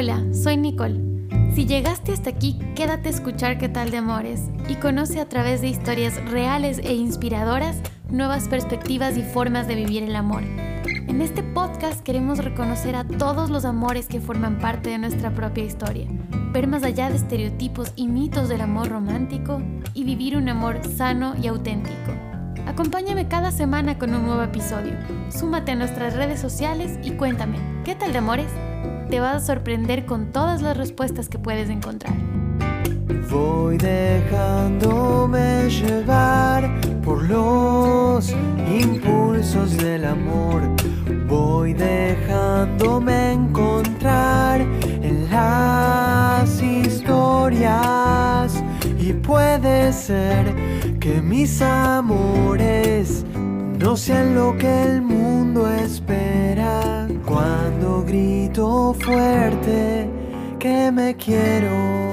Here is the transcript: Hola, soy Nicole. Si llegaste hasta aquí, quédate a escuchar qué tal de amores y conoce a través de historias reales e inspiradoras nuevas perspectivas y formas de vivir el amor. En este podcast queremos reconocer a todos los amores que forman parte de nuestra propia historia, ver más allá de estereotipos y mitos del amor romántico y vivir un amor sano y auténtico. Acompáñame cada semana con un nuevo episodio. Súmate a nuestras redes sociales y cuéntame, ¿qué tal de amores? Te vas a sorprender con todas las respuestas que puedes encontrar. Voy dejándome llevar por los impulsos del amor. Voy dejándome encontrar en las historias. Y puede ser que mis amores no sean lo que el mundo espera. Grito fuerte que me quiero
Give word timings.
Hola, 0.00 0.22
soy 0.32 0.56
Nicole. 0.56 1.00
Si 1.52 1.66
llegaste 1.66 2.12
hasta 2.12 2.30
aquí, 2.30 2.56
quédate 2.76 3.08
a 3.08 3.10
escuchar 3.10 3.58
qué 3.58 3.68
tal 3.68 3.90
de 3.90 3.96
amores 3.96 4.44
y 4.68 4.76
conoce 4.76 5.20
a 5.20 5.28
través 5.28 5.60
de 5.60 5.66
historias 5.66 6.24
reales 6.30 6.78
e 6.78 6.94
inspiradoras 6.94 7.78
nuevas 8.08 8.46
perspectivas 8.46 9.16
y 9.16 9.22
formas 9.22 9.66
de 9.66 9.74
vivir 9.74 10.04
el 10.04 10.14
amor. 10.14 10.44
En 10.84 11.20
este 11.20 11.42
podcast 11.42 12.00
queremos 12.04 12.38
reconocer 12.38 12.94
a 12.94 13.02
todos 13.02 13.50
los 13.50 13.64
amores 13.64 14.06
que 14.06 14.20
forman 14.20 14.60
parte 14.60 14.90
de 14.90 14.98
nuestra 14.98 15.34
propia 15.34 15.64
historia, 15.64 16.06
ver 16.52 16.68
más 16.68 16.84
allá 16.84 17.10
de 17.10 17.16
estereotipos 17.16 17.92
y 17.96 18.06
mitos 18.06 18.48
del 18.48 18.60
amor 18.60 18.90
romántico 18.90 19.60
y 19.94 20.04
vivir 20.04 20.36
un 20.36 20.48
amor 20.48 20.78
sano 20.96 21.34
y 21.42 21.48
auténtico. 21.48 22.12
Acompáñame 22.66 23.26
cada 23.26 23.50
semana 23.50 23.98
con 23.98 24.14
un 24.14 24.26
nuevo 24.26 24.44
episodio. 24.44 24.92
Súmate 25.28 25.72
a 25.72 25.74
nuestras 25.74 26.14
redes 26.14 26.38
sociales 26.38 27.00
y 27.02 27.10
cuéntame, 27.10 27.58
¿qué 27.84 27.96
tal 27.96 28.12
de 28.12 28.18
amores? 28.18 28.67
Te 29.10 29.20
vas 29.20 29.42
a 29.42 29.46
sorprender 29.46 30.04
con 30.04 30.32
todas 30.32 30.60
las 30.60 30.76
respuestas 30.76 31.30
que 31.30 31.38
puedes 31.38 31.70
encontrar. 31.70 32.12
Voy 33.30 33.78
dejándome 33.78 35.70
llevar 35.70 36.70
por 37.02 37.22
los 37.22 38.34
impulsos 38.70 39.76
del 39.78 40.04
amor. 40.04 40.62
Voy 41.26 41.72
dejándome 41.72 43.32
encontrar 43.32 44.60
en 44.60 45.30
las 45.30 46.62
historias. 46.62 47.72
Y 48.98 49.14
puede 49.14 49.90
ser 49.94 50.54
que 51.00 51.22
mis 51.22 51.62
amores 51.62 53.24
no 53.78 53.96
sean 53.96 54.34
lo 54.34 54.54
que 54.58 54.82
el 54.82 55.00
mundo 55.00 55.66
espera. 55.66 56.17
Grito 58.58 58.92
fuerte 58.92 60.10
que 60.58 60.90
me 60.90 61.14
quiero 61.14 62.07